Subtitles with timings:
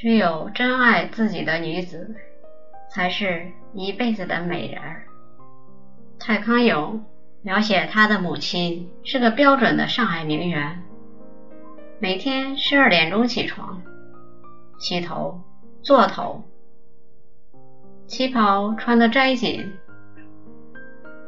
[0.00, 2.16] 只有真爱自己的女子，
[2.88, 5.02] 才是一辈子的美人儿。
[6.18, 7.04] 蔡康永
[7.42, 10.82] 描写他的母亲是个标准的上海名媛，
[11.98, 13.82] 每天十二点钟起床，
[14.78, 15.42] 洗头、
[15.82, 16.44] 做头，
[18.06, 19.70] 旗袍穿得摘紧，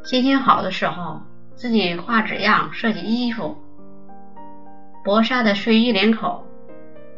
[0.02, 1.20] 心情好的时候
[1.54, 3.54] 自己画纸样设计衣服，
[5.04, 6.46] 薄纱的睡衣领口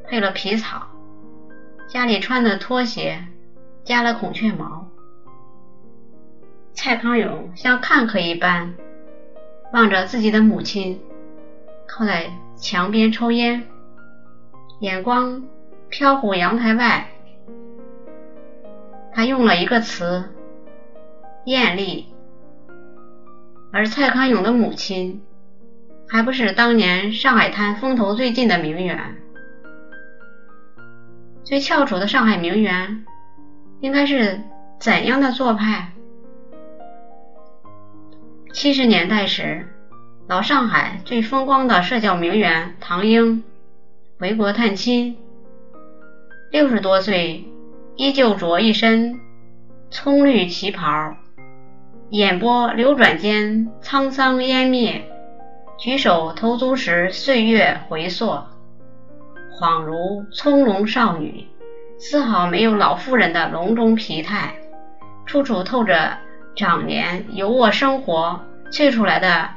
[0.09, 0.89] 配了皮草。
[1.86, 3.24] 家里穿的拖鞋
[3.84, 4.88] 加了孔雀毛，
[6.72, 8.75] 蔡康永像看客一般
[9.72, 11.00] 望着自己的母亲
[11.86, 13.68] 靠在墙边抽烟，
[14.80, 15.44] 眼光
[15.89, 17.08] 飘忽阳台外。
[19.12, 20.25] 他用了一个词
[21.46, 22.06] “艳丽”，
[23.72, 25.22] 而蔡康永的母亲
[26.08, 29.23] 还不是当年上海滩风头最劲的名媛。
[31.44, 33.05] 最翘楚的上海名媛，
[33.80, 34.41] 应该是
[34.78, 35.92] 怎样的做派？
[38.55, 39.69] 七十年代时，
[40.27, 43.45] 老上海最风光的社交名媛唐英
[44.19, 45.19] 回国探亲，
[46.50, 47.45] 六十多岁
[47.97, 49.20] 依旧着一身
[49.91, 51.15] 葱绿旗袍，
[52.09, 55.05] 眼波流转间沧桑湮灭，
[55.77, 58.39] 举手投足时岁月回溯。
[59.58, 61.47] 恍如葱茏少女，
[61.97, 64.52] 丝毫没有老妇人的隆中疲态，
[65.27, 66.19] 处处透着
[66.56, 68.41] 长年游卧生活
[68.72, 69.48] 萃出来的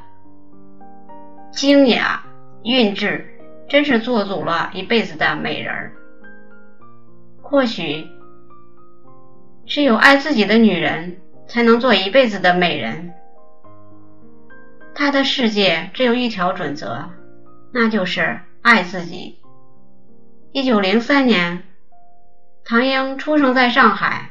[1.50, 2.22] 精雅
[2.62, 3.26] 韵致，
[3.68, 5.92] 真是做足了一辈子的美人儿。
[7.42, 8.06] 或许，
[9.66, 11.16] 只有爱自己的女人
[11.48, 13.12] 才能做一辈子的美人。
[14.94, 17.10] 她的世界只有一条准则，
[17.72, 19.40] 那就是爱自己。
[20.50, 21.62] 一九零三年，
[22.64, 24.30] 唐英出生在上海。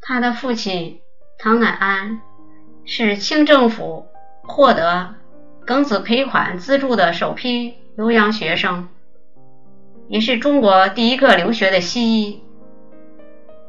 [0.00, 1.00] 他的父亲
[1.36, 2.20] 唐乃安
[2.84, 4.06] 是清政府
[4.44, 5.16] 获得
[5.66, 8.88] 庚子赔款资助的首批留洋学生，
[10.08, 12.40] 也是中国第一个留学的西医。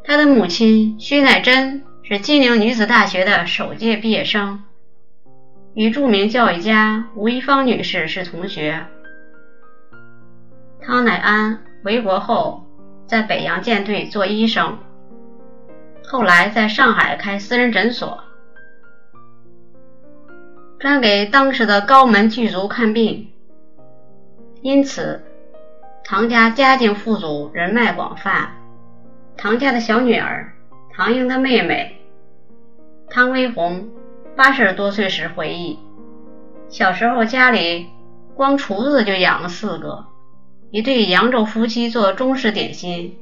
[0.03, 4.63] 他的母亲徐乃珍是金陵女子大学的首届毕业生。
[5.74, 8.86] 与著名教育家吴一芳女士是同学。
[10.82, 12.66] 汤乃安回国后，
[13.08, 14.78] 在北洋舰队做医生，
[16.04, 18.22] 后来在上海开私人诊所，
[20.78, 23.32] 专给当时的高门巨族看病。
[24.62, 25.24] 因此，
[26.03, 28.52] 唐家家境富足，人脉广泛。
[29.38, 30.52] 唐家的小女儿
[30.94, 31.98] 唐英的妹妹
[33.09, 33.90] 汤薇红。
[34.44, 35.78] 八十多岁时回忆，
[36.68, 37.85] 小时候家里
[38.34, 40.03] 光厨子就养了四个，
[40.72, 43.16] 一对扬州夫妻做中式点心，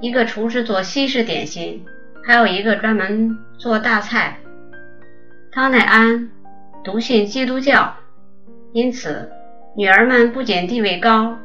[0.00, 1.84] 一个厨师做西式点心，
[2.24, 4.40] 还有一个专门做大菜。
[5.52, 6.28] 汤乃安
[6.82, 7.94] 笃信基督教，
[8.72, 9.30] 因此
[9.76, 11.38] 女儿们不仅地位高，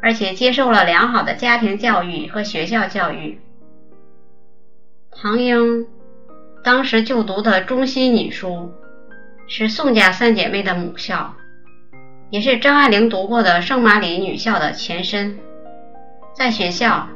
[0.00, 3.40] 而且接受了良好的家庭教育和学校教育。
[5.10, 5.84] 唐英。
[6.68, 8.70] 当时就读的中西女书
[9.46, 11.34] 是宋家三姐妹的母校，
[12.28, 15.38] 也是张爱玲读过的圣马里女校的前身。
[16.34, 17.08] 在学校，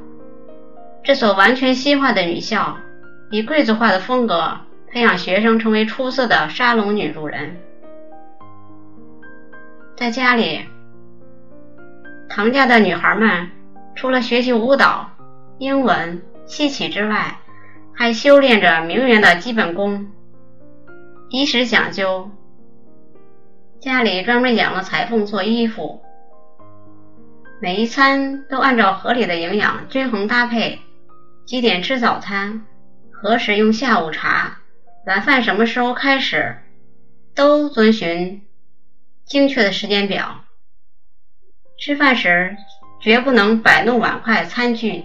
[1.04, 2.78] 这所完全西化的女校
[3.30, 4.58] 以贵族化的风格
[4.90, 7.54] 培养学生成为出色的沙龙女主人。
[9.94, 10.62] 在家里，
[12.26, 13.50] 唐家的女孩们
[13.94, 15.10] 除了学习舞蹈、
[15.58, 17.36] 英文、戏曲之外，
[17.94, 20.10] 还修炼着名媛的基本功，
[21.30, 22.30] 衣食讲究。
[23.80, 26.02] 家里专门养了裁缝做衣服，
[27.60, 30.80] 每一餐都按照合理的营养均衡搭配。
[31.44, 32.64] 几点吃早餐？
[33.10, 34.58] 何时用下午茶？
[35.06, 36.58] 晚饭什么时候开始？
[37.34, 38.42] 都遵循
[39.24, 40.44] 精确的时间表。
[41.78, 42.56] 吃饭时
[43.00, 45.04] 绝不能摆弄碗筷餐具。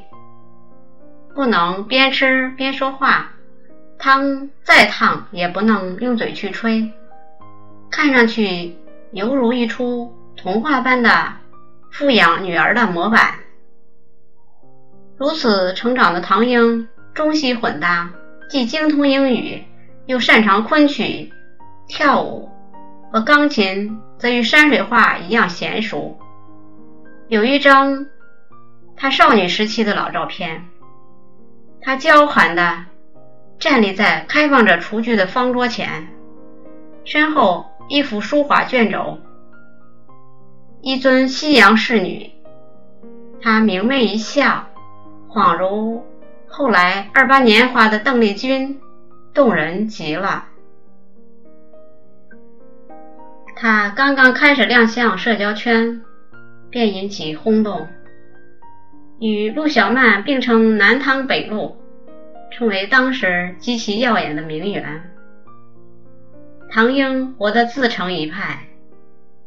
[1.37, 3.29] 不能边吃边说话，
[3.99, 6.91] 汤再烫也不能用嘴去吹，
[7.91, 8.75] 看上去
[9.11, 11.33] 犹如一出童话般的
[11.91, 13.35] 富养女儿的模板。
[15.15, 18.09] 如此成长的唐英，中西混搭，
[18.49, 19.63] 既精通英语，
[20.07, 21.31] 又擅长昆曲、
[21.87, 22.49] 跳舞
[23.13, 26.17] 和钢琴，则与山水画一样娴熟。
[27.27, 28.07] 有一张
[28.95, 30.65] 她少女时期的老照片。
[31.87, 32.83] 他娇憨地
[33.59, 36.09] 站立在开放着厨具的方桌前，
[37.05, 39.19] 身后一幅书画卷轴，
[40.81, 42.29] 一尊西洋仕女
[43.41, 44.67] 他明媚一笑，
[45.29, 46.05] 恍如
[46.49, 48.81] 后来二八年华的邓丽君，
[49.33, 50.43] 动人极了。
[53.55, 56.01] 他刚刚开始亮相社交圈，
[56.69, 57.87] 便引起轰动，
[59.19, 61.75] 与陆小曼并称“南唐北陆”，
[62.51, 65.11] 成为当时极其耀眼的名媛。
[66.69, 68.67] 唐英活得自成一派，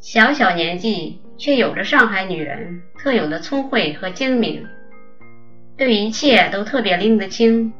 [0.01, 4.67] 小小年纪却有着上海女人特有的聪慧和精明，
[5.77, 7.73] 对一切都特别拎得清，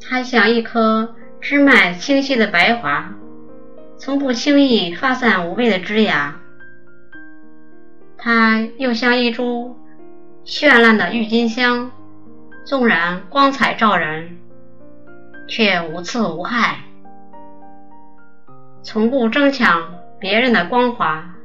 [0.00, 3.14] 她像一颗枝脉清晰的白桦。
[3.96, 6.40] 从不轻易发散无谓的枝芽，
[8.16, 9.76] 她又像一株
[10.50, 11.92] 绚烂的郁金香，
[12.66, 14.36] 纵然光彩照人，
[15.46, 16.80] 却无刺无害，
[18.82, 21.36] 从不争抢别人的光华。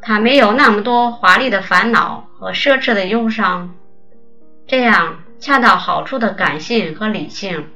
[0.00, 3.74] 它没有那么多华丽的烦恼和奢侈的忧伤，
[4.66, 7.68] 这样恰到好处的感性和理性，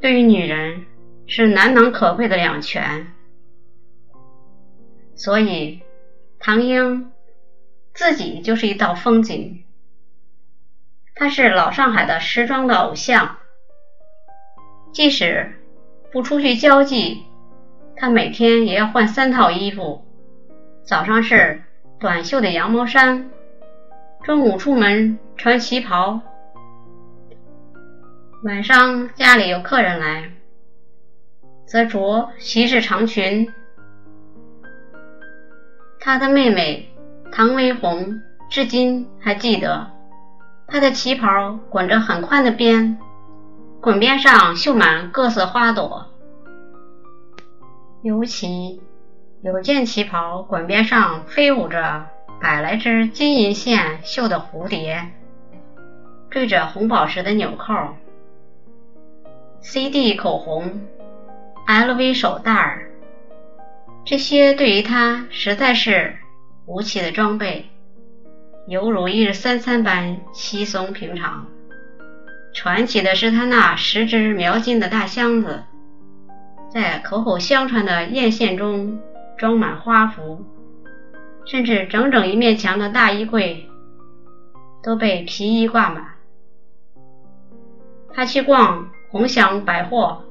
[0.00, 0.86] 对于女人。
[1.28, 3.08] 是难能可贵的两全，
[5.16, 5.82] 所以
[6.38, 7.10] 唐英
[7.96, 9.64] 自己就是一道风景。
[11.14, 13.38] 他是老上海的时装的偶像，
[14.92, 15.54] 即使
[16.12, 17.22] 不出去交际，
[17.96, 20.04] 他每天也要换三套衣服：
[20.84, 21.62] 早上是
[21.98, 23.30] 短袖的羊毛衫，
[24.24, 26.20] 中午出门穿旗袍，
[28.44, 30.30] 晚上家里有客人来。
[31.64, 33.52] 则着席式长裙。
[35.98, 36.88] 她的妹妹
[37.32, 39.90] 唐薇红至今还记得，
[40.66, 42.98] 她的旗袍滚着很宽的边，
[43.80, 46.06] 滚边上绣满各色花朵。
[48.02, 48.80] 尤其
[49.42, 52.06] 有件旗袍滚边上飞舞着
[52.40, 55.10] 百来只金银线绣的蝴蝶，
[56.30, 57.74] 缀着红宝石的纽扣。
[59.60, 60.80] CD 口红。
[61.66, 62.78] LV 手袋，
[64.04, 66.14] 这些对于他实在是
[66.66, 67.66] 无奇的装备，
[68.66, 71.46] 犹如一日三餐般稀松平常。
[72.52, 75.62] 传奇的是他那十只描金的大箱子，
[76.68, 78.98] 在口口相传的艳线中
[79.38, 80.44] 装满花服，
[81.44, 83.68] 甚至整整一面墙的大衣柜
[84.82, 86.14] 都被皮衣挂满。
[88.12, 90.22] 他去逛鸿祥百货。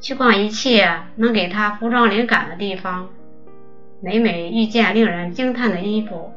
[0.00, 3.08] 去逛一切能给他服装灵感的地方，
[4.00, 6.32] 每每遇见令人惊叹的衣服，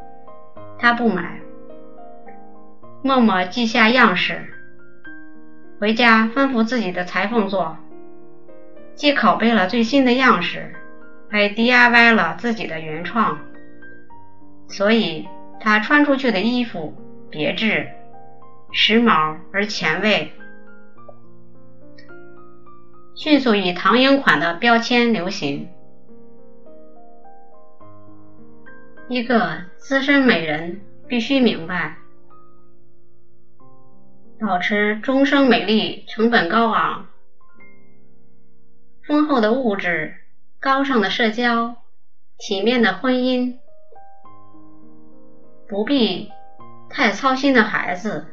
[0.80, 1.40] 他不买，
[3.04, 4.48] 默默记下样式，
[5.80, 7.78] 回家吩咐自己的裁缝做，
[8.96, 10.74] 既拷贝了最新的样式，
[11.30, 13.38] 还 DIY 了自己的原创，
[14.68, 15.28] 所以
[15.60, 16.96] 他穿出去的衣服
[17.30, 17.88] 别致、
[18.72, 20.32] 时髦而前卫。
[23.14, 25.70] 迅速以唐英款的标签流行。
[29.12, 31.98] 一个资深美人必须明白，
[34.40, 37.08] 保持终生美丽成本高昂，
[39.06, 40.16] 丰厚的物质、
[40.62, 41.76] 高尚的社交、
[42.38, 43.58] 体面的婚姻，
[45.68, 46.32] 不必
[46.90, 48.28] 太操心的孩子，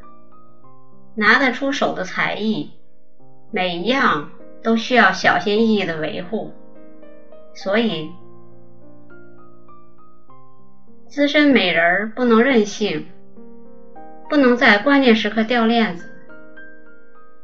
[1.13, 2.71] 拿得出手的才艺，
[3.51, 4.31] 每一样。
[4.61, 6.51] 都需要小心翼翼的维护，
[7.53, 8.11] 所以
[11.09, 13.07] 资深美人不能任性，
[14.29, 16.07] 不能在关键时刻掉链子，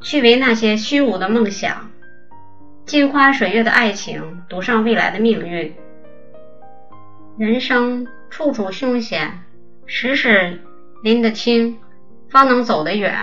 [0.01, 1.89] 去为那些虚无的梦想、
[2.85, 5.73] 镜花水月的爱情赌上未来的命运。
[7.39, 9.43] 人生处处凶险，
[9.87, 10.61] 时时
[11.01, 11.79] 拎得清，
[12.29, 13.15] 方能走得远。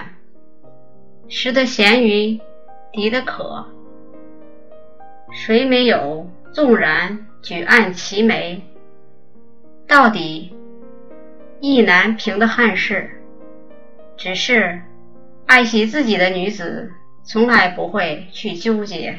[1.28, 2.40] 食得咸鱼，
[2.90, 3.64] 敌得渴。
[5.30, 6.28] 谁没有？
[6.52, 8.62] 纵然举案齐眉，
[9.92, 10.50] 到底
[11.60, 13.10] 意难平的憾事。
[14.16, 14.80] 只是
[15.44, 16.90] 爱惜自己的女子，
[17.22, 19.18] 从来不会去纠结。